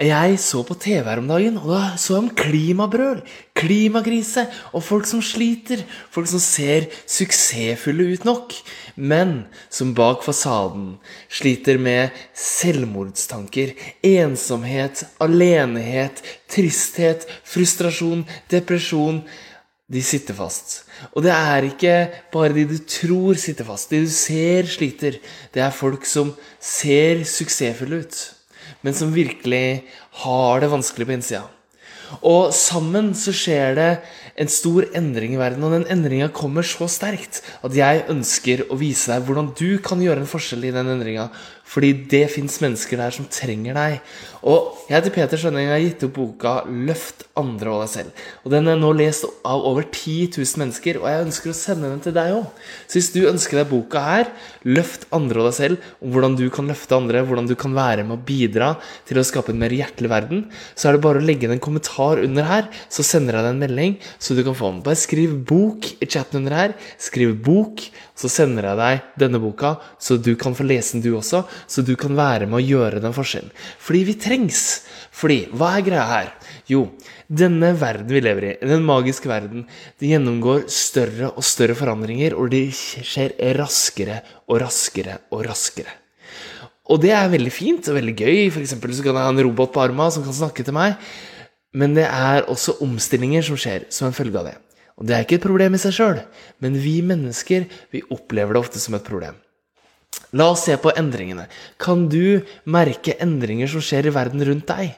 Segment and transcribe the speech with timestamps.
[0.00, 3.18] Jeg så på TV her om dagen, og da så jeg om klimabrøl,
[3.52, 5.82] klimakrise og folk som sliter.
[6.08, 8.54] Folk som ser suksessfulle ut nok,
[8.96, 10.94] men som bak fasaden
[11.28, 19.20] sliter med selvmordstanker, ensomhet, alenehet, tristhet, frustrasjon, depresjon.
[19.84, 20.86] De sitter fast.
[21.12, 21.94] Og det er ikke
[22.32, 23.92] bare de du tror sitter fast.
[23.92, 25.20] De du ser sliter.
[25.52, 28.26] Det er folk som ser suksessfulle ut
[28.82, 29.82] men som virkelig
[30.24, 31.46] har det vanskelig på innsida.
[32.26, 33.90] Og sammen så skjer det
[34.40, 38.78] en stor endring i verden, og den endringa kommer så sterkt at jeg ønsker å
[38.80, 41.28] vise deg hvordan du kan gjøre en forskjell i den endringa.
[41.70, 44.00] Fordi det fins mennesker der som trenger deg.
[44.40, 48.14] Og jeg heter Peter Skjønning og har gitt opp boka 'Løft andre og deg selv'.
[48.42, 51.90] Og Den er nå lest av over 10 000 mennesker, og jeg ønsker å sende
[51.92, 52.48] den til deg òg.
[52.88, 54.32] Så hvis du ønsker deg boka her,
[54.64, 58.02] 'Løft andre og deg selv', om hvordan du kan løfte andre, hvordan du kan være
[58.02, 58.74] med å bidra
[59.06, 61.62] til å skape en mer hjertelig verden, så er det bare å legge inn en
[61.62, 64.82] kommentar under her, så sender jeg deg en melding, så du kan få den.
[64.82, 66.74] Bare skriv 'bok' i chatten under her.
[66.98, 71.14] Skriv 'bok', så sender jeg deg denne boka, så du kan få lese den du
[71.16, 73.52] også så du kan være med å gjøre den forskjellen.
[73.80, 74.64] Fordi vi trengs.
[75.16, 76.28] Fordi, hva er greia her?
[76.70, 76.84] Jo,
[77.26, 79.64] denne verden vi lever i, den magiske verden,
[80.00, 85.96] det gjennomgår større og større forandringer, og det skjer raskere og raskere og raskere.
[86.90, 88.38] Og det er veldig fint og veldig gøy.
[88.50, 90.96] For eksempel så kan jeg ha en robot på armen som kan snakke til meg.
[91.70, 94.56] Men det er også omstillinger som skjer som en følge av det.
[95.00, 96.18] Og det er ikke et problem i seg sjøl,
[96.60, 99.38] men vi mennesker vi opplever det ofte som et problem.
[100.36, 101.48] La oss se på endringene.
[101.80, 104.92] Kan du merke endringer som skjer i verden rundt deg?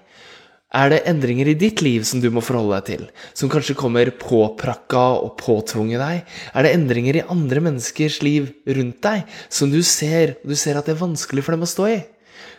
[0.72, 3.03] Er det endringer i ditt liv som du må forholde deg til,
[3.37, 6.32] som kanskje kommer påprakka og påtvunget deg?
[6.56, 10.81] Er det endringer i andre menneskers liv rundt deg som du ser, og du ser
[10.81, 12.00] at det er vanskelig for dem å stå i?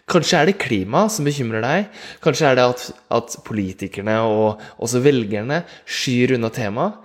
[0.10, 1.90] Kanskje er det klima som bekymrer deg.
[2.22, 2.86] Kanskje er det at,
[3.18, 7.00] at politikerne og også velgerne skyr unna temaet.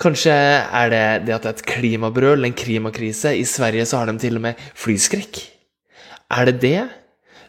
[0.00, 3.30] Kanskje er det det at det er et klimabrøl, en klimakrise.
[3.38, 5.38] I Sverige så har de til og med flyskrekk.
[6.34, 6.80] Er det det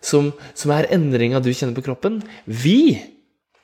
[0.05, 2.19] som, som er endringa du kjenner på kroppen?
[2.45, 3.01] Vi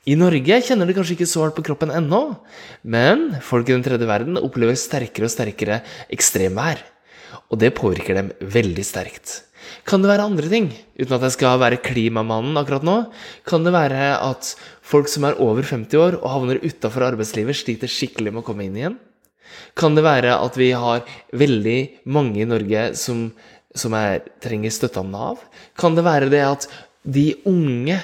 [0.09, 2.23] i Norge kjenner det kanskje ikke så hardt på kroppen ennå,
[2.81, 6.81] men folk i den tredje verden opplever sterkere og sterkere ekstremvær.
[7.53, 9.43] Og det påvirker dem veldig sterkt.
[9.87, 10.69] Kan det være andre ting?
[10.99, 12.97] Uten at jeg skal være klimamannen akkurat nå,
[13.47, 14.53] kan det være at
[14.85, 18.67] folk som er over 50 år og havner utafor arbeidslivet, sliter skikkelig med å komme
[18.67, 18.99] inn igjen?
[19.77, 21.03] Kan det være at vi har
[21.35, 21.79] veldig
[22.11, 23.27] mange i Norge som,
[23.75, 25.43] som er, trenger støtte av Nav?
[25.79, 26.67] Kan det være det at
[27.01, 27.97] de unge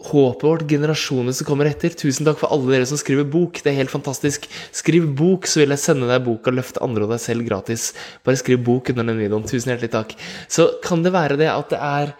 [0.00, 1.92] håpet vårt, generasjonene som kommer etter.
[1.92, 3.60] Tusen takk for alle dere som skriver bok.
[3.60, 4.46] Det er helt fantastisk.
[4.76, 7.90] Skriv bok, så vil jeg sende deg boka Løfte andre og deg selv' gratis.
[8.24, 9.44] Bare skriv bok under den videoen.
[9.48, 10.14] Tusen hjertelig takk.
[10.48, 12.14] Så kan det være det at det er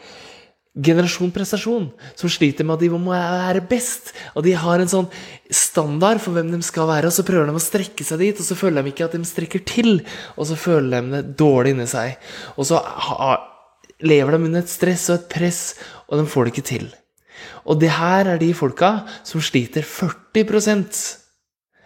[0.78, 4.12] generasjon prestasjon som sliter med at de må være best.
[4.36, 5.08] Og de har en sånn
[5.50, 8.46] standard for hvem de skal være, og så prøver de å strekke seg dit, og
[8.46, 10.00] så føler de ikke at de strekker til,
[10.36, 12.20] og så føler de det dårlig inni seg.
[12.56, 12.80] Og så
[14.06, 15.62] lever de under et stress og et press,
[16.08, 16.90] og de får det ikke til.
[17.64, 21.00] Og det her er de folka som sliter 40%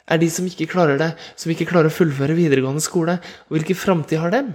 [0.05, 1.11] er de som ikke klarer det,
[1.41, 3.17] som ikke klarer å fullføre videregående skole.
[3.49, 4.53] Og hvilken framtid har dem?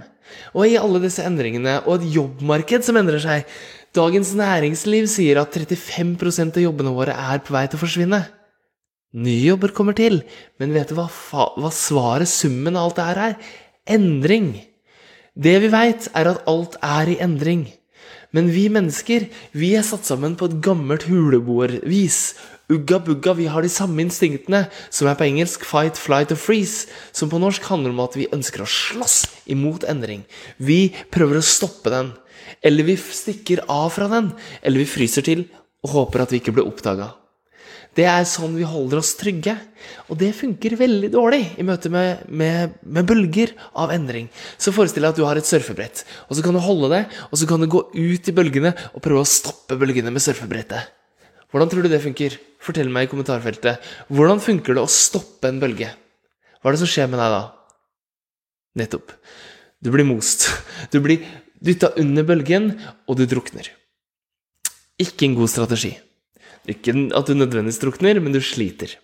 [0.54, 3.48] Og i alle disse endringene, og et jobbmarked som endrer seg
[3.96, 8.20] Dagens Næringsliv sier at 35% av jobbene våre er på vei til å forsvinne.
[9.18, 10.20] Nye jobber kommer til,
[10.62, 13.34] men vet du hva, hva svaret, summen av alt det her er?
[13.90, 14.52] Endring.
[15.34, 17.66] Det vi veit, er at alt er i endring.
[18.36, 22.20] Men vi mennesker, vi er satt sammen på et gammelt huleboervis.
[22.70, 26.86] Ugga bugga, vi har de samme instinktene, som er på engelsk fight, flight og freeze,
[27.10, 30.22] som på norsk handler om at vi ønsker å slåss imot endring.
[30.62, 32.12] Vi prøver å stoppe den.
[32.62, 34.30] Eller vi stikker av fra den.
[34.62, 35.48] Eller vi fryser til
[35.82, 37.10] og håper at vi ikke blir oppdaga.
[37.96, 39.56] Det er sånn vi holder oss trygge.
[40.12, 44.28] Og det funker veldig dårlig i møte med, med, med, bølger av endring.
[44.60, 47.40] Så forestill deg at du har et surfebrett, og så kan du holde det, og
[47.40, 50.92] så kan du gå ut i bølgene og prøve å stoppe bølgene med surfebrettet.
[51.50, 52.36] Hvordan tror du det funker?
[52.62, 53.82] Fortell meg i kommentarfeltet.
[54.12, 55.88] Hvordan funker det å stoppe en bølge?
[56.60, 57.40] Hva er det som skjer med deg da?
[58.78, 59.16] Nettopp.
[59.82, 60.46] Du blir most.
[60.92, 61.24] Du blir
[61.58, 62.74] dytta under bølgen,
[63.08, 63.66] og du drukner.
[65.00, 65.96] Ikke en god strategi.
[66.68, 68.98] Ikke at du nødvendigvis drukner, men du sliter.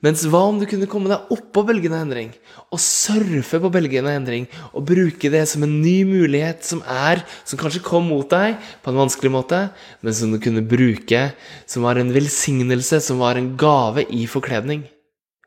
[0.00, 2.30] Mens hva om du kunne komme deg oppå bølgen av endring,
[2.72, 7.20] og surfe på bølgen av endring, og bruke det som en ny mulighet som er,
[7.44, 9.60] som kanskje kom mot deg på en vanskelig måte,
[10.00, 11.26] men som du kunne bruke,
[11.68, 14.86] som var en velsignelse, som var en gave i forkledning?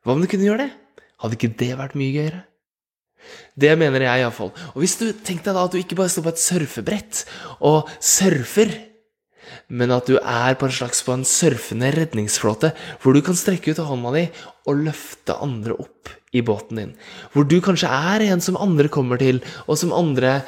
[0.05, 0.71] Hva om du kunne gjøre det?
[1.23, 2.45] Hadde ikke det vært mye gøyere?
[3.57, 4.51] Det mener jeg iallfall.
[4.73, 7.25] Og hvis du tenkte deg da at du ikke bare står på et surfebrett
[7.63, 8.73] og surfer
[9.67, 13.73] men at du er på en slags på en surfende redningsflåte, hvor du kan strekke
[13.73, 14.25] ut hånda di
[14.69, 16.93] og løfte andre opp i båten din.
[17.33, 20.41] Hvor du kanskje er en som andre kommer til, og som andre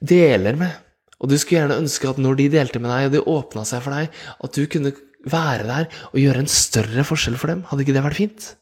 [0.00, 0.72] deler med.
[1.18, 3.82] Og du skulle gjerne ønske at når de delte med deg, og de åpna seg
[3.84, 4.94] for deg, at du kunne
[5.28, 7.64] være der og gjøre en større forskjell for dem.
[7.68, 8.52] Hadde ikke det vært fint?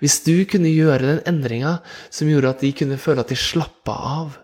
[0.00, 1.78] Hvis du kunne gjøre den endringa
[2.12, 4.38] som gjorde at de kunne føle at de slappa av,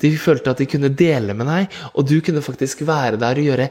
[0.00, 3.48] de følte at de kunne dele med deg, og du kunne faktisk være der og
[3.50, 3.70] gjøre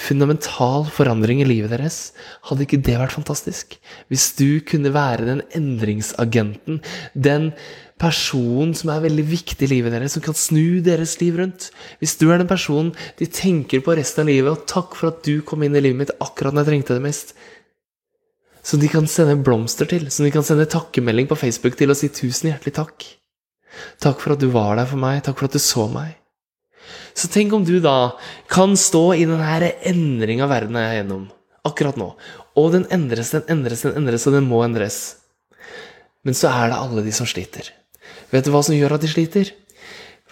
[0.00, 2.12] fundamental forandring i livet deres.
[2.48, 3.76] Hadde ikke det vært fantastisk?
[4.12, 6.80] Hvis du kunne være den endringsagenten,
[7.14, 7.52] den
[8.00, 11.68] personen som er veldig viktig i livet deres, som kan snu deres liv rundt.
[12.00, 15.22] Hvis du er den personen de tenker på resten av livet, og takk for at
[15.26, 17.34] du kom inn i livet mitt akkurat når jeg trengte det mest.
[18.64, 22.00] Som de kan sende blomster til, som de kan sende takkemelding på Facebook til og
[22.00, 23.06] si tusen hjertelig takk.
[24.02, 26.16] Takk for at du var der for meg, takk for at du så meg.
[27.14, 28.14] Så tenk om du da
[28.50, 31.28] kan stå i denne endringa verden er gjennom
[31.64, 32.10] akkurat nå.
[32.60, 35.00] Og den endres, den endres, den endres, og den må endres.
[36.24, 37.70] Men så er det alle de som sliter.
[38.32, 39.50] Vet du hva som gjør at de sliter?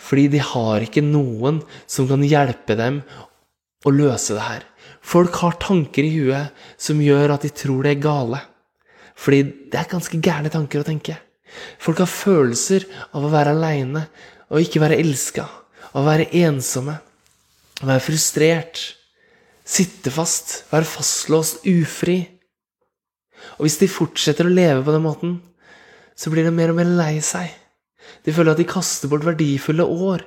[0.03, 1.61] Fordi de har ikke noen
[1.91, 3.01] som kan hjelpe dem
[3.87, 4.65] å løse det her.
[5.03, 8.41] Folk har tanker i huet som gjør at de tror det er gale.
[9.19, 11.17] Fordi det er ganske gærne tanker å tenke.
[11.83, 14.07] Folk har følelser av å være aleine
[14.53, 15.45] og ikke være elska
[15.93, 16.97] å være ensomme,
[17.83, 18.83] å være frustrert,
[19.65, 22.21] sitte fast, være fastlåst, ufri.
[23.59, 25.39] Og hvis de fortsetter å leve på den måten,
[26.17, 27.51] så blir de mer og mer lei seg.
[28.23, 30.25] De føler at de kaster bort verdifulle år.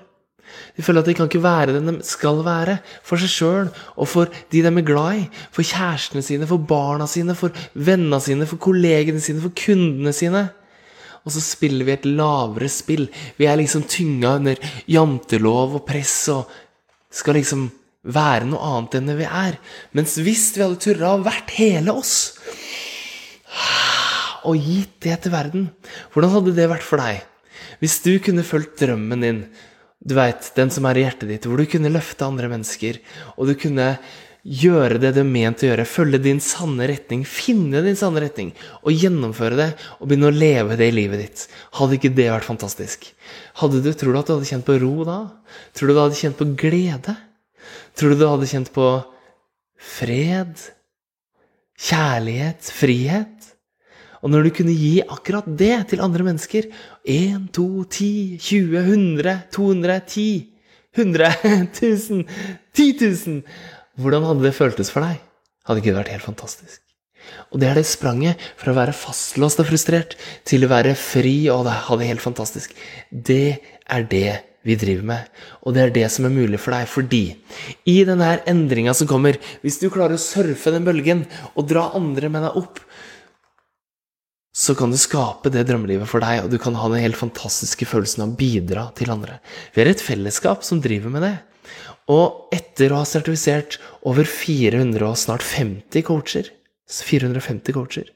[0.76, 4.10] De føler at de kan ikke være den de skal være, for seg sjøl og
[4.10, 8.48] for de de er glad i, for kjærestene sine, for barna sine, for vennene sine,
[8.50, 10.46] for kollegene sine, for kundene sine
[11.26, 13.08] og så spiller vi et lavere spill.
[13.40, 14.62] Vi er liksom tynga under
[14.92, 16.52] jantelov og press og
[17.10, 17.66] skal liksom
[18.06, 19.58] være noe annet enn det vi er.
[19.98, 22.36] Mens hvis vi hadde turra å vært hele oss
[24.46, 25.70] og gitt det til verden,
[26.14, 27.24] hvordan hadde det vært for deg?
[27.82, 29.40] Hvis du kunne fulgt drømmen din,
[30.06, 33.00] du veit, den som er i hjertet ditt, hvor du kunne løfte andre mennesker,
[33.34, 33.96] og du kunne
[34.46, 38.52] gjøre det du er ment å gjøre, følge din sanne retning, finne din sanne retning,
[38.86, 41.46] og gjennomføre det, og begynne å leve det i livet ditt.
[41.80, 43.10] Hadde ikke det vært fantastisk?
[43.62, 45.20] Hadde du Tror du at du hadde kjent på ro da?
[45.74, 47.18] Tror du du hadde kjent på glede?
[47.98, 48.90] Tror du du hadde kjent på
[49.98, 50.54] fred?
[51.82, 52.70] Kjærlighet?
[52.70, 53.32] Frihet?
[54.22, 56.70] Og når du kunne gi akkurat det til andre mennesker
[57.02, 60.52] 1, 2, 10, 20, 100, 200, 10
[60.96, 61.30] 100
[61.82, 62.24] 1000,
[62.74, 63.42] 10 000
[64.00, 65.22] hvordan hadde det føltes for deg?
[65.66, 66.82] Hadde ikke det vært helt fantastisk?
[67.50, 70.14] Og det er det spranget fra å være fastlåst og frustrert
[70.48, 72.76] til å være fri og ha det helt fantastisk.
[73.10, 73.58] Det
[73.90, 74.30] er det
[74.66, 76.88] vi driver med, og det er det som er mulig for deg.
[76.90, 77.24] Fordi
[77.90, 82.32] i denne endringa som kommer, hvis du klarer å surfe den bølgen og dra andre
[82.34, 82.82] med deg opp,
[84.56, 87.86] så kan du skape det drømmelivet for deg, og du kan ha den helt fantastiske
[87.90, 89.42] følelsen av å bidra til andre.
[89.76, 91.36] Vi er et fellesskap som driver med det.
[92.12, 96.52] Og etter å ha sertifisert over 400 og snart 50 coacher,
[96.86, 98.12] 450 coacher,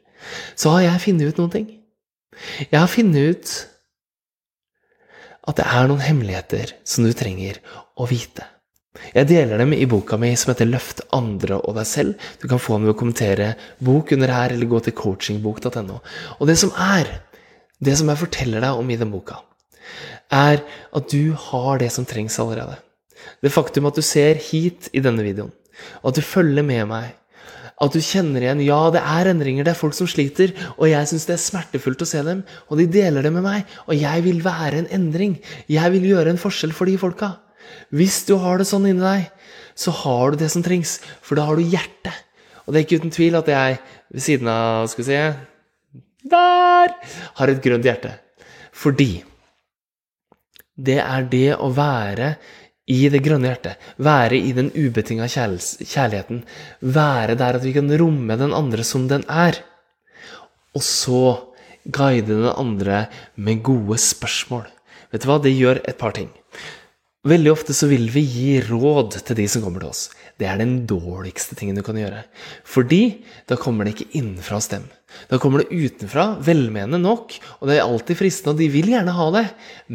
[0.60, 1.68] så har jeg funnet ut noen ting.
[2.70, 3.56] Jeg har funnet ut
[5.50, 7.58] at det er noen hemmeligheter som du trenger
[7.98, 8.46] å vite.
[9.14, 12.30] Jeg deler dem i boka mi som heter Løft andre og deg selv.
[12.42, 13.50] Du kan få den ved å kommentere
[13.86, 16.00] bok under her, eller gå til coachingbok.no.
[16.38, 17.10] Og det som er,
[17.80, 19.40] det som jeg forteller deg om i den boka,
[20.36, 22.78] er at du har det som trengs allerede.
[23.44, 25.52] Det faktum at du ser hit i denne videoen,
[26.02, 27.16] og at du følger med meg,
[27.80, 31.08] at du kjenner igjen Ja, det er endringer, det er folk som sliter, og jeg
[31.08, 34.26] syns det er smertefullt å se dem, og de deler det med meg, og jeg
[34.26, 35.38] vil være en endring.
[35.72, 37.38] Jeg vil gjøre en forskjell for de folka.
[37.96, 39.30] Hvis du har det sånn inni deg,
[39.80, 42.26] så har du det som trengs, for da har du hjertet.
[42.66, 43.80] Og det er ikke uten tvil at jeg
[44.14, 45.22] ved siden av Skal vi se
[46.30, 46.92] Der!
[47.40, 48.12] Har et grønt hjerte.
[48.76, 49.24] Fordi
[50.80, 52.36] det er det å være
[52.90, 53.78] i det grønne hjertet.
[54.02, 56.42] Være i den ubetinga kjærligheten.
[56.82, 59.62] Være der at vi kan romme den andre som den er.
[60.76, 61.24] Og så
[61.86, 63.06] guide den andre
[63.36, 64.68] med gode spørsmål.
[65.14, 65.40] Vet du hva?
[65.42, 66.30] Det gjør et par ting.
[67.28, 70.06] Veldig ofte så vil vi gi råd til de som kommer til oss.
[70.40, 72.24] Det er den dårligste tingen du kan gjøre.
[72.64, 73.20] Fordi
[73.50, 74.86] da kommer det ikke innenfra hos dem.
[75.30, 79.14] Da kommer det utenfra, velmenende nok, og det er alltid fristende, og de vil gjerne
[79.14, 79.44] ha det,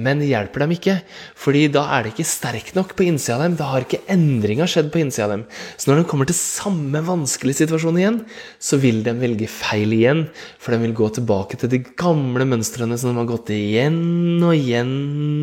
[0.06, 0.94] men det hjelper dem ikke.
[1.38, 3.56] Fordi da er det ikke sterkt nok på innsida av dem.
[3.59, 5.44] Da har ikke endringa skjedd på innsida av dem.
[5.75, 8.21] Så når de kommer til samme vanskelige situasjon igjen,
[8.62, 10.25] så vil de velge feil igjen.
[10.62, 14.54] For de vil gå tilbake til de gamle mønstrene som de har gått igjen og
[14.54, 14.94] igjen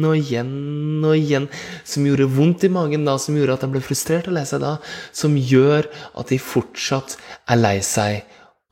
[0.08, 0.56] og igjen
[1.04, 1.52] og igjen.
[1.84, 4.64] Som gjorde vondt i magen da, som gjorde at de ble frustrert og lei seg
[4.64, 4.78] da.
[5.12, 7.20] Som gjør at de fortsatt
[7.52, 8.22] er lei seg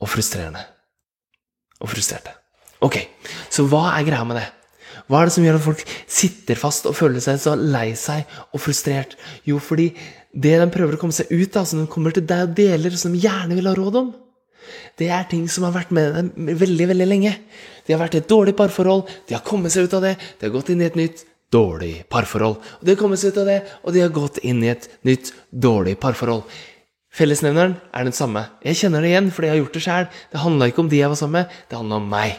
[0.00, 0.64] og frustrerende
[1.80, 2.36] og frustrerte.
[2.84, 2.96] Ok,
[3.52, 4.46] så hva er greia med det?
[5.10, 8.28] Hva er det som gjør at folk sitter fast og føler seg så lei seg
[8.54, 9.16] og frustrert?
[9.48, 9.90] Jo, fordi
[10.30, 12.94] det de prøver å komme seg ut av, som de kommer til deg og deler,
[12.96, 14.12] som de gjerne vil ha råd om,
[15.00, 17.32] det er ting som har vært med dem veldig, veldig lenge.
[17.86, 20.46] De har vært i et dårlig parforhold, de har kommet seg ut av det, de
[20.46, 22.58] har gått inn i et nytt dårlig parforhold.
[22.78, 24.86] Og de har kommet seg ut av det, og de har gått inn i et
[25.08, 26.44] nytt dårlig parforhold.
[27.10, 28.44] Fellesnevneren er den samme.
[28.62, 30.04] Jeg kjenner det igjen, fordi jeg har gjort det sjøl.
[30.30, 32.36] Det handla ikke om de jeg var sammen med, det handla om meg.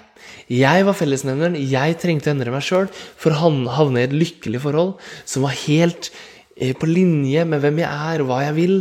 [0.52, 1.58] Jeg var fellesnevneren.
[1.60, 2.88] Jeg trengte å endre meg sjøl
[3.20, 4.94] for å havne i et lykkelig forhold
[5.28, 6.10] som var helt
[6.56, 8.76] eh, på linje med hvem jeg er, og hva jeg vil.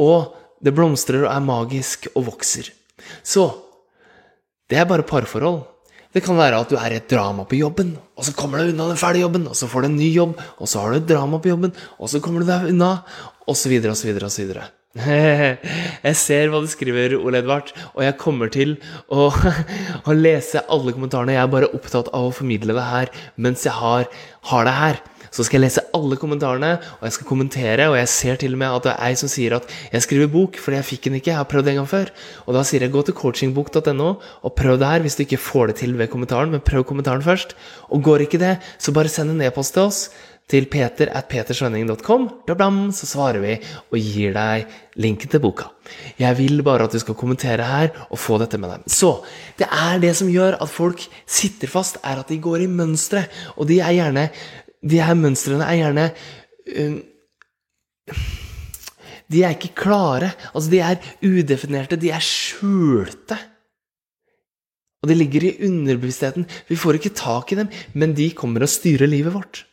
[0.00, 0.32] Og
[0.64, 2.72] det blomstrer og er magisk og vokser.
[3.20, 3.50] Så
[4.72, 5.66] det er bare parforhold.
[6.16, 8.70] Det kan være at du er i et drama på jobben, og så kommer du
[8.70, 11.02] unna den fæle jobben, og så får du en ny jobb, og så har du
[11.02, 13.02] et drama på jobben, og så kommer du deg unna,
[13.44, 14.54] osv., osv., osv.
[16.06, 18.76] Jeg ser hva du skriver, Ole Edvard, og jeg kommer til
[19.12, 19.28] å,
[20.08, 21.34] å, lese alle kommentarene.
[21.36, 24.08] Jeg er bare opptatt av å formidle det her mens jeg har,
[24.50, 25.00] har, det her.
[25.34, 27.88] Så skal jeg lese alle kommentarene, og jeg skal kommentere.
[27.90, 30.30] Og jeg ser til og med at det er ei som sier at jeg skriver
[30.32, 31.32] bok fordi jeg fikk den ikke.
[31.34, 32.12] Jeg har prøvd en gang før.
[32.46, 35.72] Og da sier jeg gå til coachingbok.no og prøv det her hvis du ikke får
[35.72, 36.54] det til ved kommentaren.
[36.54, 37.52] Men prøv kommentaren først.
[37.92, 40.06] Og går ikke det, så bare send en e-post til oss
[40.46, 42.28] til peter at petersvenning.com,
[42.94, 43.56] så svarer vi
[43.90, 45.72] og gir deg linken til boka.
[46.20, 48.86] Jeg vil bare at du skal kommentere her og få dette med deg.
[48.86, 49.10] Så
[49.58, 53.26] det er det som gjør at folk sitter fast, er at de går i mønstre.
[53.56, 54.30] Og de er gjerne
[54.86, 56.02] De her mønstrene er gjerne
[56.78, 56.98] um,
[59.26, 60.30] De er ikke klare.
[60.54, 61.98] Altså, de er udefinerte.
[61.98, 63.38] De er skjulte.
[65.02, 66.46] Og de ligger i underbevisstheten.
[66.68, 69.66] Vi får ikke tak i dem, men de kommer og styrer livet vårt.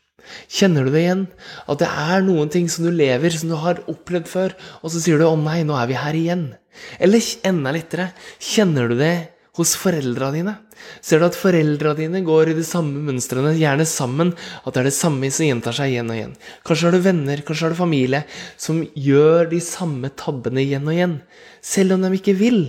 [0.51, 1.27] Kjenner du det igjen?
[1.69, 5.01] At det er noen ting som du lever, som du har opplevd før, og så
[5.03, 6.55] sier du 'Å nei, nå er vi her igjen'.
[6.99, 10.55] Eller enda lettere, kjenner du det hos foreldra dine?
[11.01, 14.33] Ser du at foreldra dine går i de samme mønstrene, gjerne sammen?
[14.65, 16.35] At det er det samme som gjentar seg igjen og igjen?
[16.65, 18.23] Kanskje har du venner, kanskje har du familie
[18.57, 21.17] som gjør de samme tabbene igjen og igjen,
[21.61, 22.63] selv om de ikke vil.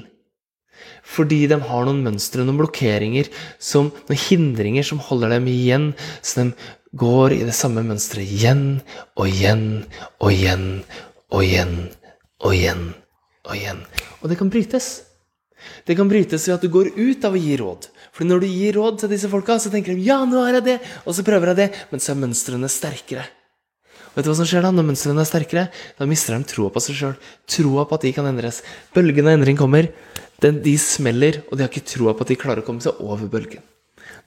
[1.04, 3.28] Fordi de har noen mønstre, noen blokkeringer,
[3.62, 5.92] som, noen hindringer som holder dem igjen,
[6.24, 6.50] så de
[6.94, 8.64] går i det samme mønsteret igjen
[9.18, 9.66] og igjen
[10.22, 10.68] og igjen
[11.34, 11.74] og igjen
[12.44, 12.84] og igjen
[13.44, 13.82] og igjen.
[14.22, 14.88] Og det kan brytes.
[15.84, 17.88] Det kan brytes ved at du går ut av å gi råd.
[18.14, 20.64] For når du gir råd til disse folka, så tenker de 'ja, nå har jeg
[20.64, 23.26] det', og så prøver jeg det, men så er mønstrene sterkere.
[24.14, 24.70] Og vet du hva som skjer da?
[24.70, 27.16] Når mønstrene er sterkere, da mister de troa på seg sjøl.
[27.50, 28.62] Troa på at de kan endres.
[28.94, 29.90] Bølgen av endring kommer.
[30.38, 33.26] De smeller, og de har ikke troa på at de klarer å komme seg over
[33.26, 33.62] bølgen.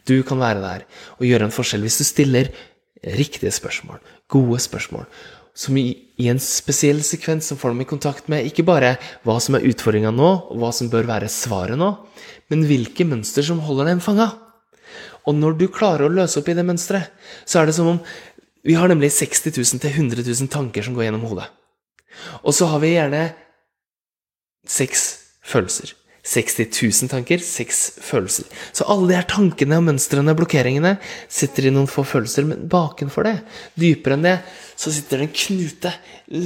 [0.07, 0.85] Du kan være der
[1.17, 2.51] og gjøre en forskjell hvis du stiller
[3.17, 3.99] riktige spørsmål,
[4.31, 5.05] gode spørsmål,
[5.57, 5.89] som i,
[6.21, 8.95] i en spesiell sekvens som får dem i kontakt med ikke bare
[9.25, 11.91] hva som er utfordringa nå, og hva som bør være svaret nå,
[12.53, 14.31] men hvilke mønster som holder dem fanga.
[15.27, 17.09] Og når du klarer å løse opp i det mønsteret,
[17.43, 18.01] så er det som om
[18.67, 21.45] Vi har nemlig 60 000 til 100 000 tanker som går gjennom hodet.
[22.43, 23.21] Og så har vi gjerne
[24.67, 25.05] seks
[25.39, 25.93] følelser.
[26.27, 28.47] 60 000 tanker, seks følelser.
[28.75, 30.97] Så alle de her tankene og mønstrene og blokkeringene
[31.31, 33.35] sitter i noen få følelser, men bakenfor det,
[33.79, 34.37] dypere enn det,
[34.75, 35.93] så sitter det en knute.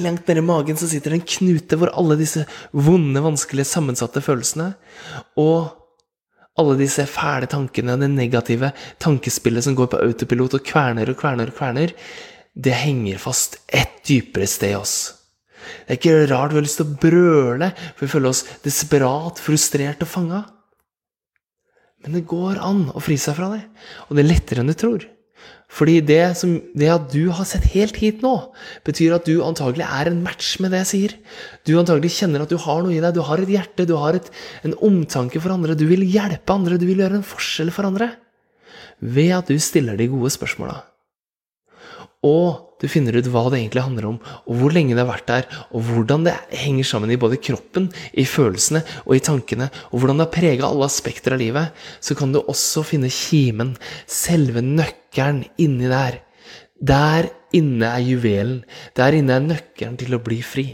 [0.05, 4.21] Langt nede i magen så sitter det en knute hvor alle disse vonde, vanskelige, sammensatte
[4.23, 4.73] følelsene
[5.41, 5.77] og
[6.59, 11.50] alle disse fæle tankene, det negative tankespillet som går på autopilot og kverner og kverner
[11.50, 11.95] og kverner,
[12.53, 15.21] det henger fast et dypere sted i oss.
[15.86, 19.41] Det er ikke rart vi har lyst til å brøle, for vi føler oss desperat,
[19.41, 20.44] frustrert og fanga.
[22.01, 23.63] Men det går an å fri seg fra det,
[24.08, 25.06] og det er lettere enn du tror.
[25.72, 28.34] Fordi det, som, det, at du har sett helt hit nå,
[28.88, 31.15] betyr at du antagelig er en match med det jeg sier.
[31.68, 34.18] Du antagelig kjenner at du har noe i deg, du har et hjerte, du har
[34.20, 34.27] et,
[34.68, 38.12] en omtanke for andre, du vil hjelpe andre, du vil gjøre en forskjell for andre.
[39.00, 40.75] Ved at du stiller de gode spørsmåla.
[42.22, 45.30] Og du finner ut hva det egentlig handler om, og hvor lenge det har vært
[45.30, 50.01] der, og hvordan det henger sammen i både kroppen, i følelsene og i tankene, og
[50.01, 53.75] hvordan det har prega alle aspekter av livet, så kan du også finne kimen,
[54.10, 56.22] selve nøkkelen, inni der.
[56.82, 58.62] Der inne er juvelen.
[58.98, 60.66] Der inne er nøkkelen til å bli fri.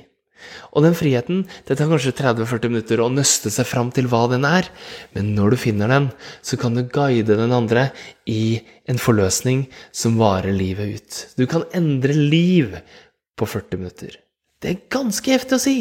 [0.74, 4.46] Og den friheten det tar kanskje 30-40 minutter å nøste seg fram til hva den
[4.48, 4.70] er,
[5.16, 7.90] men når du finner den, så kan du guide den andre
[8.30, 11.20] i en forløsning som varer livet ut.
[11.40, 12.80] Du kan endre liv
[13.38, 14.16] på 40 minutter.
[14.58, 15.76] Det er ganske heftig å si!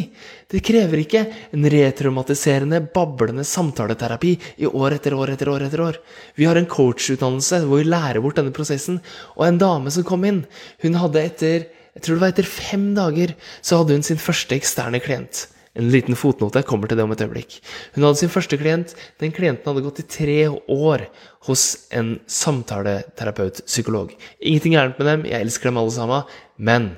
[0.53, 1.23] Det krever ikke
[1.57, 5.65] en retraumatiserende, bablende samtaleterapi i år etter år etter år.
[5.65, 5.97] etter år.
[6.37, 9.01] Vi har en coachutdannelse hvor vi lærer bort denne prosessen.
[9.39, 10.43] Og en dame som kom inn,
[10.85, 11.65] hun hadde etter
[11.97, 13.33] jeg tror det var etter fem dager
[13.65, 15.47] så hadde hun sin første eksterne klient.
[15.77, 17.59] En liten fotnote, jeg kommer til det om et øyeblikk.
[17.97, 18.95] Hun hadde sin første klient.
[19.21, 21.07] Den klienten hadde gått i tre år
[21.49, 21.65] hos
[21.97, 24.15] en samtaleterapeut, psykolog.
[24.41, 26.93] Ingenting gærent med dem, jeg elsker dem alle sammen, men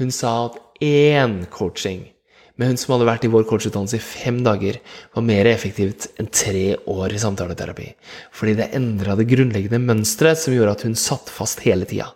[0.00, 2.10] hun sa at én coaching
[2.56, 4.76] med hun som hadde vært i vår coachutdannelse i fem dager,
[5.16, 7.88] var mer effektivt enn tre år i samtaleterapi.
[8.36, 12.12] Fordi det endra det grunnleggende mønsteret som gjorde at hun satt fast hele tida.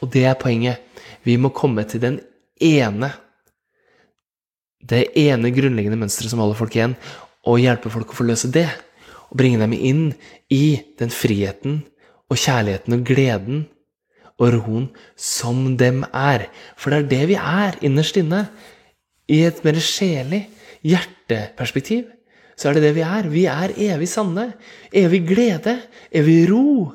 [0.00, 0.82] Og det er poenget.
[1.24, 2.20] Vi må komme til den
[2.62, 3.12] ene
[4.86, 6.92] Det ene grunnleggende mønsteret som holder folk igjen,
[7.42, 8.68] og hjelpe folk å forløse det.
[9.32, 10.12] Og bringe dem inn
[10.52, 11.80] i den friheten
[12.30, 13.64] og kjærligheten og gleden
[14.38, 14.86] og roen
[15.18, 16.46] som dem er.
[16.78, 18.44] For det er det vi er innerst inne.
[19.26, 20.44] I et mer sjelig
[20.86, 22.12] hjerteperspektiv
[22.56, 23.28] så er det det vi er.
[23.28, 24.48] Vi er evig sanne.
[24.94, 25.76] Evig glede.
[26.14, 26.92] Evig ro.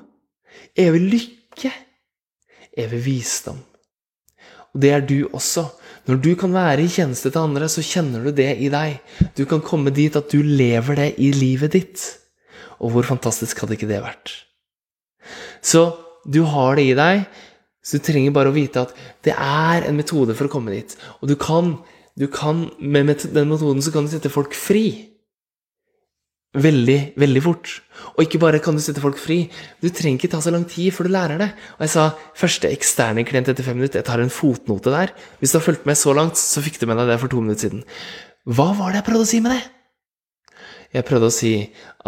[0.78, 1.72] Evig lykke.
[2.78, 3.60] Evig visdom.
[4.72, 5.66] Og det er du også.
[6.08, 9.02] Når du kan være i tjeneste til andre, så kjenner du det i deg.
[9.36, 12.06] Du kan komme dit at du lever det i livet ditt.
[12.82, 14.34] Og hvor fantastisk hadde ikke det vært?
[15.62, 15.92] Så
[16.26, 17.26] du har det i deg,
[17.84, 20.96] så du trenger bare å vite at det er en metode for å komme dit.
[21.22, 21.76] Og du kan,
[22.18, 25.11] du kan med den metoden så kan du sette folk fri.
[26.52, 27.70] Veldig, veldig fort.
[28.18, 29.46] Og ikke bare kan du sette folk fri,
[29.80, 31.48] du trenger ikke ta så lang tid før du lærer det.
[31.78, 34.02] Og jeg sa første eksterne klient etter fem minutter.
[34.02, 35.14] Jeg tar en fotnote der.
[35.40, 37.40] Hvis du har fulgt med så langt, så fikk du med deg det for to
[37.40, 37.86] minutter siden.
[38.52, 39.62] Hva var det jeg prøvde å si med det?
[40.92, 41.54] Jeg prøvde å si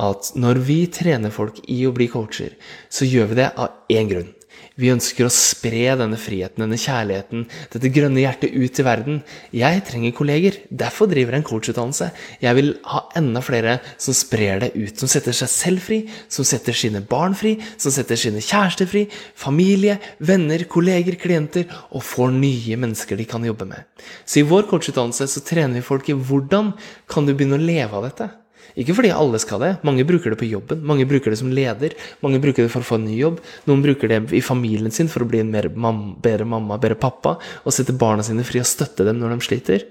[0.04, 2.58] at når vi trener folk i å bli coacher,
[2.92, 4.34] så gjør vi det av én grunn.
[4.74, 7.44] Vi ønsker å spre denne friheten, denne kjærligheten,
[7.76, 9.20] dette grønne hjertet ut i verden.
[9.54, 10.58] Jeg trenger kolleger.
[10.74, 12.10] Derfor driver jeg en coachutdannelse.
[12.42, 14.98] Jeg vil ha enda flere som sprer det ut.
[14.98, 19.06] Som setter seg selv fri, som setter sine barn fri, som setter sine kjærester fri.
[19.38, 21.70] Familie, venner, kolleger, klienter.
[21.94, 23.86] Og får nye mennesker de kan jobbe med.
[24.26, 26.74] Så i vår coachutdannelse så trener vi folk i hvordan
[27.06, 28.34] kan du begynne å leve av dette.
[28.80, 29.72] Ikke fordi alle skal det.
[29.86, 30.82] Mange bruker det på jobben.
[30.88, 31.94] Mange bruker det som leder.
[32.26, 33.40] Mange bruker det for å få en ny jobb.
[33.70, 36.98] Noen bruker det i familien sin for å bli en mer mam bedre mamma, bedre
[37.00, 39.88] pappa, og sette barna sine fri og støtte dem når de sliter.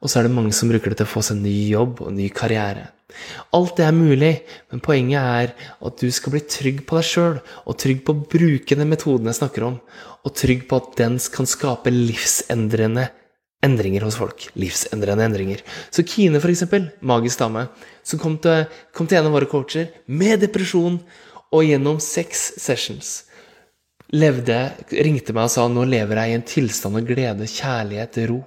[0.00, 2.02] Og så er det mange som bruker det til å få seg en ny jobb
[2.04, 2.90] og en ny karriere.
[3.56, 4.32] Alt det er mulig,
[4.72, 5.52] men poenget er
[5.88, 9.30] at du skal bli trygg på deg sjøl, og trygg på å bruke den metoden
[9.30, 9.78] jeg snakker om,
[10.26, 13.08] og trygg på at den kan skape livsendrende
[13.64, 14.48] endringer hos folk.
[14.58, 15.62] Livsendrende endringer.
[15.90, 17.68] Så Kine, eksempel, magisk dame,
[18.04, 21.00] som kom til, kom til en av våre coacher med depresjon,
[21.54, 23.22] og gjennom seks sessions
[24.14, 24.58] levde,
[24.90, 28.42] ringte meg og sa nå lever jeg i en tilstand av glede, kjærlighet, ro.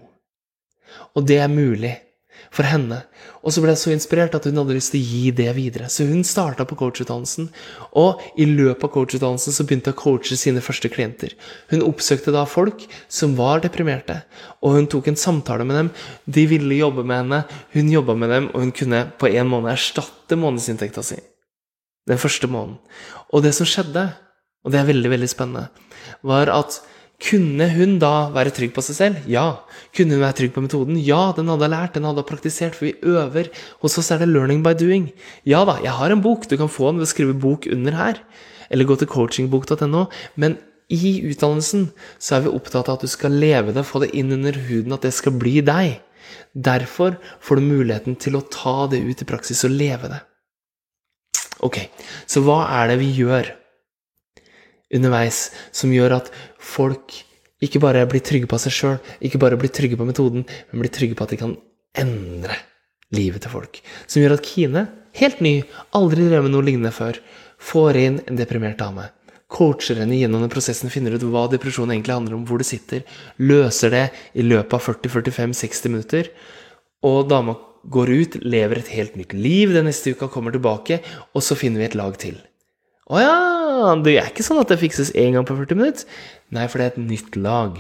[1.16, 1.96] Og det er mulig
[2.54, 3.02] for henne.
[3.44, 5.90] Og så ble jeg så inspirert at hun hadde lyst til å gi det videre.
[5.92, 7.50] Så hun starta på coachutdannelsen,
[8.00, 11.36] og i løpet av coachutdannelsen så begynte hun å coache sine første klienter.
[11.72, 14.22] Hun oppsøkte da folk som var deprimerte,
[14.66, 15.92] og hun tok en samtale med dem.
[16.26, 17.44] De ville jobbe med henne,
[17.76, 21.20] hun jobba med dem, og hun kunne på en måned erstatte månedsinntekta si.
[22.10, 22.80] Den første måneden.
[23.30, 24.10] Og det som skjedde,
[24.66, 25.70] og det er veldig, veldig spennende,
[26.26, 26.82] var at
[27.20, 29.24] kunne hun da være trygg på seg selv?
[29.28, 29.66] Ja.
[29.96, 31.00] Kunne hun være trygg på metoden?
[31.04, 33.52] Ja, den hadde lært, den hadde praktisert, for vi øver.
[33.84, 35.12] Hos oss er det 'learning by doing'.
[35.46, 37.92] Ja da, jeg har en bok, du kan få den ved å skrive bok under
[37.92, 38.24] her.
[38.72, 40.08] Eller gå til coachingbok.no.
[40.36, 40.58] Men
[40.90, 44.32] i utdannelsen så er vi opptatt av at du skal leve det, få det inn
[44.32, 46.00] under huden, at det skal bli deg.
[46.56, 50.22] Derfor får du muligheten til å ta det ut i praksis og leve det.
[51.62, 51.78] Ok,
[52.26, 53.52] så hva er det vi gjør?
[54.96, 57.18] Underveis som gjør at folk
[57.64, 60.94] ikke bare blir trygge på seg sjøl, ikke bare blir trygge på metoden, men blir
[60.96, 61.58] trygge på at de kan
[62.00, 62.56] endre
[63.16, 63.82] livet til folk.
[64.08, 64.86] Som gjør at Kine,
[65.20, 65.56] helt ny,
[65.98, 67.20] aldri drevet med noe lignende før,
[67.60, 69.10] får inn en deprimert dame.
[69.50, 73.02] Coacher henne gjennom den prosessen, finner ut hva depresjon egentlig handler om, hvor det sitter,
[73.42, 74.06] løser det
[74.38, 76.30] i løpet av 40-45-60 minutter,
[77.04, 77.58] og dama
[77.90, 81.02] går ut, lever et helt nytt liv den neste uka, kommer tilbake,
[81.34, 82.38] og så finner vi et lag til.
[83.10, 83.36] Å ja,
[84.06, 86.22] det er ikke sånn at det fikses én gang på 40 minutter.
[86.56, 87.76] Nei, for det er et nytt lag.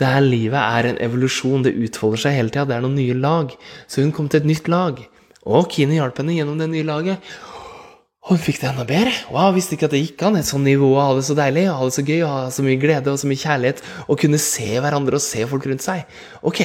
[0.00, 1.64] Det her livet er en evolusjon.
[1.66, 2.64] Det utfolder seg hele tida.
[2.70, 3.52] Det er noen nye lag.
[3.86, 5.02] Så hun kom til et nytt lag.
[5.44, 7.34] Og Kine hjalp henne gjennom det nye laget.
[8.24, 9.12] Og hun fikk det enda bedre.
[9.28, 10.38] Wow, visste ikke at det gikk an.
[10.40, 12.80] Et sånt nivå, å ha det så deilig, ha det så gøy, ha så mye
[12.80, 13.82] glede og så mye kjærlighet.
[14.08, 16.06] Og kunne se hverandre og se folk rundt seg.
[16.48, 16.62] Ok,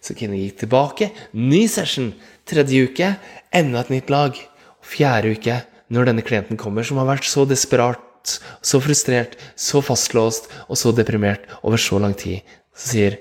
[0.00, 1.10] så Kine gikk tilbake.
[1.36, 2.14] Ny session.
[2.48, 3.10] Tredje uke,
[3.52, 4.40] enda et nytt lag.
[4.82, 5.58] Fjerde uke,
[5.92, 8.00] når denne klienten kommer, som har vært så desperat,
[8.62, 12.44] så frustrert, så fastlåst og så deprimert over så lang tid,
[12.76, 13.18] så sier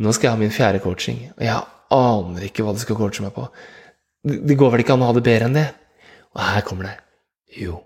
[0.00, 1.60] nå skal jeg ha min fjerde coaching, og jeg
[1.92, 3.46] aner ikke hva du skal coache meg på.
[4.22, 5.68] Det går vel ikke an å ha det bedre enn det?
[6.32, 6.94] Og her kommer det.
[7.60, 7.82] Jo.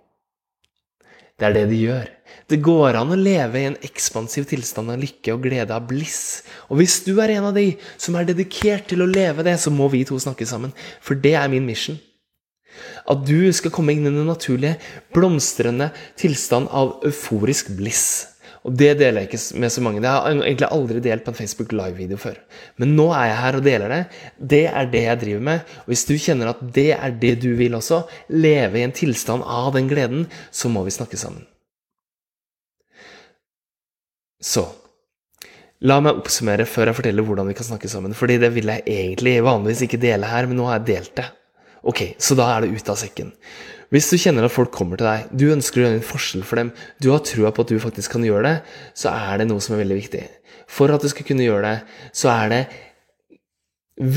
[1.37, 2.11] Det er det de gjør.
[2.49, 6.45] Det går an å leve i en ekspansiv tilstand av lykke og glede av bliss.
[6.71, 9.73] Og hvis du er en av de som er dedikert til å leve det, så
[9.75, 10.73] må vi to snakke sammen.
[11.05, 11.99] For det er min mission.
[13.11, 14.79] At du skal komme inn i den naturlige,
[15.15, 18.07] blomstrende tilstand av euforisk bliss.
[18.67, 20.01] Og det deler jeg ikke med så mange.
[20.03, 22.41] Det har jeg egentlig aldri delt på en Facebook Live-video før.
[22.83, 24.01] Men nå er jeg her og deler det.
[24.55, 25.77] Det er det jeg driver med.
[25.85, 28.03] Og hvis du kjenner at det er det du vil også,
[28.35, 31.47] leve i en tilstand av den gleden, så må vi snakke sammen.
[34.43, 34.67] Så
[35.85, 38.15] La meg oppsummere før jeg forteller hvordan vi kan snakke sammen.
[38.17, 41.27] Fordi det vil jeg egentlig vanligvis ikke dele her, men nå har jeg delt det.
[41.87, 43.31] Ok, så da er det ut av sekken.
[43.95, 46.59] Hvis du kjenner at folk kommer til deg, du ønsker å gjøre en forskjell for
[46.59, 48.57] dem, du har trua på at du faktisk kan gjøre det,
[48.99, 50.25] så er det noe som er veldig viktig.
[50.67, 52.63] For at du skal kunne gjøre det, så er det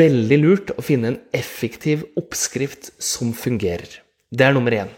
[0.01, 4.01] veldig lurt å finne en effektiv oppskrift som fungerer.
[4.33, 4.89] Det er nummer én.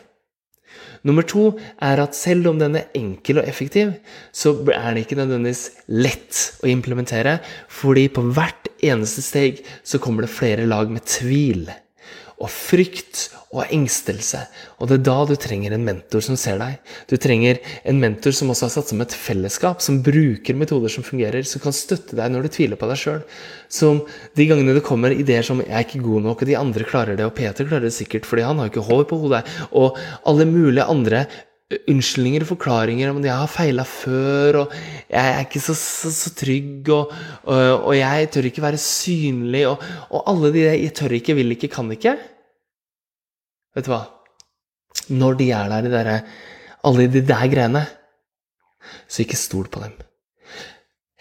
[1.03, 1.49] Nummer to
[1.81, 3.91] er at selv om den er enkel og effektiv,
[4.31, 10.23] så er den ikke nødvendigvis lett å implementere, fordi på hvert eneste steg så kommer
[10.23, 11.67] det flere lag med tvil
[12.41, 14.39] og frykt og engstelse.
[14.79, 16.79] Og det er da du trenger en mentor som ser deg.
[17.11, 21.05] Du trenger en mentor som også har satt som et fellesskap, som bruker metoder som
[21.05, 23.21] fungerer, som kan støtte deg når du tviler på deg sjøl.
[23.71, 24.03] Som
[24.39, 27.17] de gangene det kommer ideer som 'jeg er ikke god nok', og de andre klarer
[27.17, 30.45] det, og Peter klarer det sikkert fordi han har ikke hår på hodet, og alle
[30.45, 31.27] mulige andre
[31.91, 34.75] unnskyldninger og forklaringer om at jeg har feila før, og
[35.09, 39.65] jeg er ikke så, så, så trygg, og, og, og, jeg tør ikke være synlig,
[39.69, 42.17] og, og alle de der 'jeg tør ikke, vil ikke, kan ikke'.
[43.75, 44.03] Vet du hva?
[45.09, 46.21] Når de er der, de der,
[46.83, 47.85] alle de der greiene,
[49.07, 49.93] så ikke stol på dem.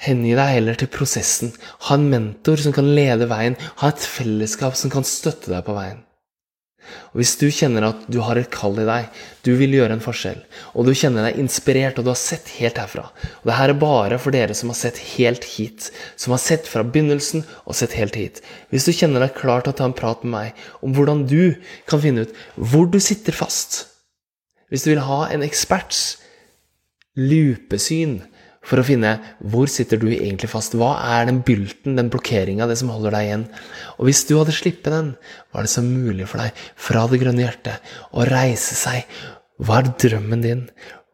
[0.00, 1.52] Hengi deg heller til prosessen.
[1.86, 3.56] Ha en mentor som kan lede veien.
[3.82, 6.00] Ha et fellesskap som kan støtte deg på veien.
[7.12, 9.09] Og Hvis du kjenner at du har et kall i deg,
[9.47, 10.40] du vil gjøre en forskjell,
[10.75, 13.81] og du kjenner deg inspirert, og du har sett helt herfra Og det her er
[13.81, 15.90] bare for dere som har sett helt hit,
[16.21, 18.40] som har sett fra begynnelsen og sett helt hit.
[18.71, 21.55] Hvis du kjenner deg klar til å ta en prat med meg om hvordan du
[21.90, 23.87] kan finne ut hvor du sitter fast
[24.71, 26.21] Hvis du vil ha en eksperts
[27.19, 28.21] lupesyn
[28.66, 29.14] for å finne
[29.53, 30.77] hvor sitter du egentlig fast.
[30.77, 33.44] Hva er den bylten, den blokkeringa, det som holder deg igjen?
[33.96, 35.12] Og hvis du hadde sluppet den,
[35.55, 39.20] var det så mulig for deg, fra det grønne hjertet, å reise seg?
[39.61, 40.64] Hva er drømmen din?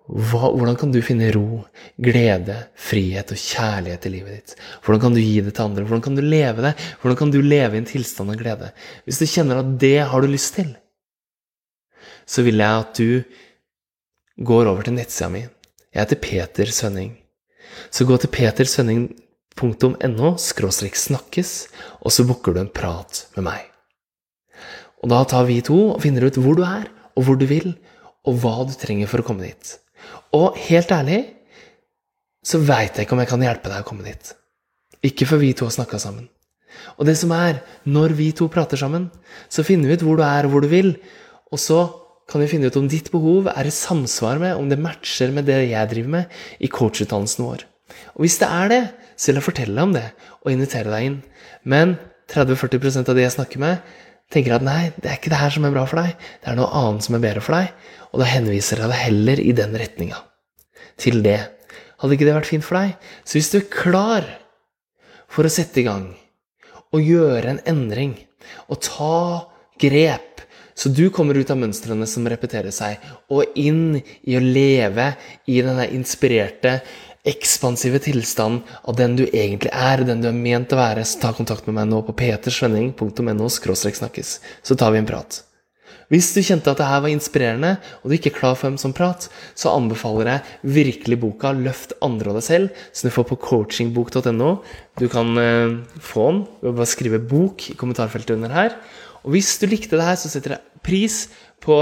[0.06, 1.64] Hva, hvordan kan du finne ro,
[1.98, 4.56] glede, frihet og kjærlighet i livet ditt?
[4.84, 5.86] Hvordan kan du gi det til andre?
[5.86, 6.74] Hvordan kan du leve det?
[7.02, 8.70] Hvordan kan du leve i en tilstand av glede?
[9.06, 10.74] Hvis du kjenner at det har du lyst til,
[12.26, 15.46] så vil jeg at du går over til nettsida mi.
[15.90, 17.14] Jeg heter Peter Sønning.
[17.90, 21.50] Så gå til petersønning.no snakkes,
[22.02, 23.64] og så booker du en prat med meg.
[25.02, 27.74] Og da tar vi to og finner ut hvor du er, og hvor du vil,
[28.26, 29.76] og hva du trenger for å komme dit.
[30.36, 31.20] Og helt ærlig
[32.46, 34.32] så veit jeg ikke om jeg kan hjelpe deg å komme dit.
[35.06, 36.28] Ikke før vi to har snakka sammen.
[36.96, 39.08] Og det som er, når vi to prater sammen,
[39.48, 40.94] så finner vi ut hvor du er, og hvor du vil,
[41.50, 41.80] og så
[42.26, 45.46] kan vi finne ut om ditt behov er i samsvar med, om det matcher med
[45.46, 47.66] det jeg driver med i coachutdannelsen vår.
[48.16, 48.82] Og hvis det er det,
[49.14, 50.08] så vil jeg fortelle deg om det
[50.42, 51.20] og invitere deg inn.
[51.62, 51.94] Men
[52.32, 53.94] 30-40 av de jeg snakker med,
[54.34, 56.58] tenker at nei, det er ikke det her som er bra for deg, det er
[56.58, 57.70] noe annet som er bedre for deg,
[58.10, 60.18] og da henviser jeg deg heller i den retninga.
[60.98, 61.38] Til det.
[62.00, 62.96] Hadde ikke det vært fint for deg?
[63.22, 64.26] Så hvis du er klar
[65.30, 66.10] for å sette i gang
[66.94, 68.16] og gjøre en endring
[68.66, 69.46] og ta
[69.80, 70.35] grep
[70.76, 73.00] så du kommer ut av mønstrene som repeterer seg,
[73.32, 75.14] og inn i å leve
[75.48, 76.78] i denne inspirerte,
[77.26, 81.02] ekspansive tilstanden av den du egentlig er, den du er ment å være.
[81.02, 85.42] Så ta kontakt med meg nå på petersvenning.no snakkes, så tar vi en prat.
[86.12, 88.78] Hvis du kjente at det her var inspirerende, og du ikke er klar for en
[88.78, 89.26] sånn prat,
[89.58, 94.50] så anbefaler jeg virkelig boka 'Løft andre og deg selv', som du får på coachingbok.no.
[95.00, 98.78] Du kan uh, få den ved å bare skrive 'bok' i kommentarfeltet under her.
[99.26, 101.16] Og hvis du likte det her, så setter jeg pris
[101.62, 101.80] på,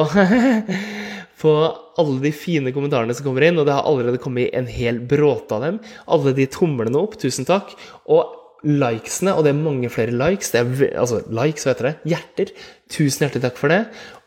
[1.43, 1.53] på
[2.01, 5.59] alle de fine kommentarene som kommer inn, og det har allerede kommet en hel bråte
[5.59, 5.83] av dem.
[6.09, 7.77] Alle de tomlene opp, tusen takk.
[8.09, 10.55] Og likesene, og det er mange flere likes.
[10.55, 11.95] Det er, altså likes, hva heter det?
[12.15, 12.53] Hjerter.
[12.93, 13.83] Tusen hjertelig takk for det.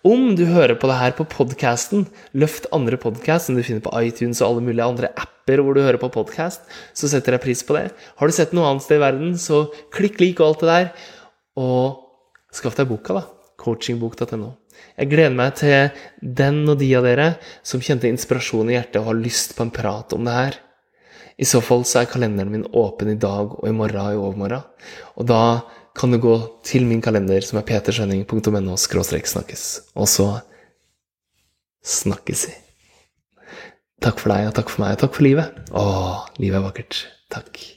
[0.08, 2.06] Om du hører på det her på podcasten,
[2.38, 5.82] løft andre podkast som du finner på iTunes og alle mulige andre apper hvor du
[5.82, 6.62] hører på podcast,
[6.95, 7.88] så setter jeg pris på det.
[8.19, 10.91] Har du sett noe annet sted i verden, så klikk lik og alt det der.
[11.58, 12.07] Og
[12.58, 13.26] skaff deg boka, da.
[13.58, 14.52] Coachingbok.no.
[14.98, 17.28] Jeg gleder meg til den og de av dere
[17.65, 20.60] som kjente inspirasjon i hjertet og har lyst på en prat om det her.
[21.38, 24.22] I så fall så er kalenderen min åpen i dag og i morgen og i
[24.22, 24.65] overmorgen.
[25.17, 25.41] Og da
[25.98, 29.65] kan du gå til min kalender, som er peterskjønning.no snakkes.
[29.98, 30.28] Og så
[31.86, 32.58] snakkes vi.
[34.02, 35.58] Takk for deg, og takk for meg, og takk for livet.
[35.74, 35.88] Å,
[36.38, 37.02] livet er vakkert.
[37.34, 37.76] Takk.